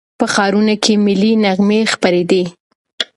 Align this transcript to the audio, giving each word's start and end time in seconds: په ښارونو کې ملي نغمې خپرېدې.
په 0.19 0.25
ښارونو 0.33 0.75
کې 0.83 0.93
ملي 1.05 1.31
نغمې 1.43 1.79
خپرېدې. 1.93 2.43